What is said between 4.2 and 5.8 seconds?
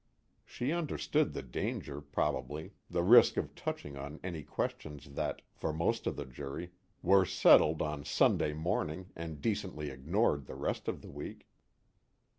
any questions that, for